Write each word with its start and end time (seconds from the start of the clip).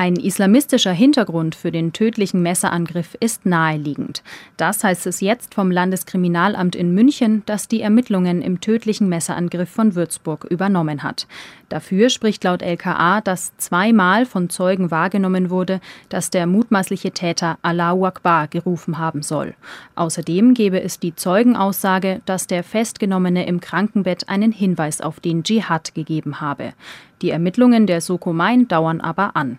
Ein 0.00 0.14
islamistischer 0.14 0.92
Hintergrund 0.92 1.56
für 1.56 1.72
den 1.72 1.92
tödlichen 1.92 2.40
Messerangriff 2.40 3.16
ist 3.18 3.46
naheliegend. 3.46 4.22
Das 4.56 4.84
heißt 4.84 5.08
es 5.08 5.20
jetzt 5.20 5.56
vom 5.56 5.72
Landeskriminalamt 5.72 6.76
in 6.76 6.94
München, 6.94 7.42
das 7.46 7.66
die 7.66 7.80
Ermittlungen 7.80 8.40
im 8.40 8.60
tödlichen 8.60 9.08
Messerangriff 9.08 9.68
von 9.68 9.96
Würzburg 9.96 10.44
übernommen 10.44 11.02
hat. 11.02 11.26
Dafür 11.68 12.10
spricht 12.10 12.44
laut 12.44 12.62
LKA, 12.62 13.22
dass 13.22 13.56
zweimal 13.56 14.24
von 14.24 14.50
Zeugen 14.50 14.92
wahrgenommen 14.92 15.50
wurde, 15.50 15.80
dass 16.10 16.30
der 16.30 16.46
mutmaßliche 16.46 17.10
Täter 17.10 17.58
Allahu 17.62 18.06
Akbar 18.06 18.46
gerufen 18.46 18.98
haben 18.98 19.22
soll. 19.22 19.56
Außerdem 19.96 20.54
gebe 20.54 20.80
es 20.80 21.00
die 21.00 21.16
Zeugenaussage, 21.16 22.20
dass 22.24 22.46
der 22.46 22.62
Festgenommene 22.62 23.48
im 23.48 23.60
Krankenbett 23.60 24.28
einen 24.28 24.52
Hinweis 24.52 25.00
auf 25.00 25.18
den 25.18 25.42
Dschihad 25.42 25.96
gegeben 25.96 26.40
habe. 26.40 26.74
Die 27.20 27.30
Ermittlungen 27.30 27.88
der 27.88 28.00
Soko 28.00 28.32
Main 28.32 28.68
dauern 28.68 29.00
aber 29.00 29.34
an. 29.34 29.58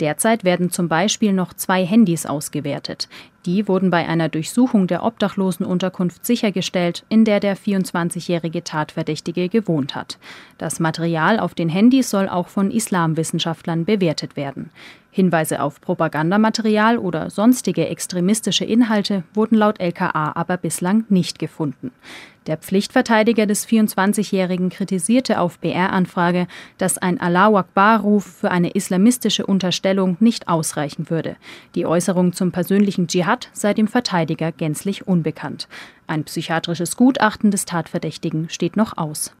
Derzeit 0.00 0.44
werden 0.44 0.70
zum 0.70 0.88
Beispiel 0.88 1.32
noch 1.32 1.54
zwei 1.54 1.84
Handys 1.84 2.26
ausgewertet. 2.26 3.08
Die 3.46 3.68
wurden 3.68 3.90
bei 3.90 4.06
einer 4.08 4.28
Durchsuchung 4.28 4.88
der 4.88 5.04
Obdachlosenunterkunft 5.04 6.26
sichergestellt, 6.26 7.04
in 7.08 7.24
der 7.24 7.38
der 7.38 7.56
24-jährige 7.56 8.64
Tatverdächtige 8.64 9.48
gewohnt 9.48 9.94
hat. 9.94 10.18
Das 10.58 10.80
Material 10.80 11.38
auf 11.38 11.54
den 11.54 11.68
Handys 11.68 12.10
soll 12.10 12.28
auch 12.28 12.48
von 12.48 12.72
Islamwissenschaftlern 12.72 13.84
bewertet 13.84 14.36
werden. 14.36 14.70
Hinweise 15.12 15.62
auf 15.62 15.80
Propagandamaterial 15.80 16.98
oder 16.98 17.30
sonstige 17.30 17.88
extremistische 17.88 18.66
Inhalte 18.66 19.22
wurden 19.32 19.56
laut 19.56 19.80
LKA 19.80 20.32
aber 20.34 20.58
bislang 20.58 21.04
nicht 21.08 21.38
gefunden. 21.38 21.90
Der 22.46 22.58
Pflichtverteidiger 22.58 23.46
des 23.46 23.66
24-Jährigen 23.66 24.68
kritisierte 24.68 25.40
auf 25.40 25.58
BR-Anfrage, 25.58 26.46
dass 26.78 26.98
ein 26.98 27.20
Allahu 27.20 27.56
Akbar-Ruf 27.56 28.24
für 28.24 28.50
eine 28.50 28.70
islamistische 28.70 29.46
Unterstellung 29.46 29.85
nicht 30.20 30.48
ausreichen 30.48 31.10
würde. 31.10 31.36
Die 31.74 31.86
Äußerung 31.86 32.32
zum 32.32 32.52
persönlichen 32.52 33.06
Dschihad 33.06 33.48
sei 33.52 33.74
dem 33.74 33.88
Verteidiger 33.88 34.52
gänzlich 34.52 35.06
unbekannt. 35.06 35.68
Ein 36.06 36.24
psychiatrisches 36.24 36.96
Gutachten 36.96 37.50
des 37.50 37.64
Tatverdächtigen 37.64 38.48
steht 38.48 38.76
noch 38.76 38.96
aus. 38.96 39.34